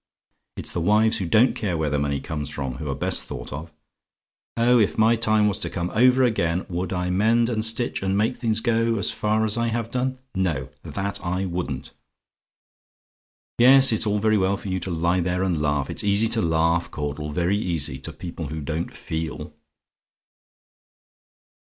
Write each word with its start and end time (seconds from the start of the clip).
It's 0.57 0.71
the 0.73 0.81
wives 0.81 1.17
who 1.19 1.27
don't 1.27 1.53
care 1.53 1.77
where 1.77 1.91
the 1.91 1.99
money 1.99 2.19
comes 2.19 2.49
from 2.49 2.77
who're 2.77 2.95
best 2.95 3.25
thought 3.25 3.53
of. 3.53 3.71
Oh, 4.57 4.79
if 4.79 4.97
my 4.97 5.15
time 5.15 5.47
was 5.47 5.59
to 5.59 5.69
come 5.69 5.91
over 5.93 6.23
again, 6.23 6.65
would 6.69 6.91
I 6.91 7.11
mend 7.11 7.49
and 7.49 7.63
stitch, 7.63 8.01
and 8.01 8.17
make 8.17 8.33
the 8.33 8.39
things 8.39 8.61
go 8.61 8.99
so 8.99 9.13
far 9.13 9.45
as 9.45 9.59
I 9.59 9.67
have 9.67 9.91
done? 9.91 10.17
No 10.33 10.69
that 10.81 11.23
I 11.23 11.45
wouldn't. 11.45 11.91
Yes, 13.59 13.91
it's 13.91 14.05
very 14.07 14.39
well 14.39 14.57
for 14.57 14.69
you 14.69 14.79
to 14.79 14.89
lie 14.89 15.19
there 15.19 15.43
and 15.43 15.61
laugh; 15.61 15.87
it's 15.87 16.03
easy 16.03 16.27
to 16.29 16.41
laugh, 16.41 16.89
Caudle 16.89 17.29
very 17.29 17.55
easy, 17.57 17.99
to 17.99 18.11
people 18.11 18.47
who 18.47 18.59
don't 18.59 18.91
feel. 18.91 19.53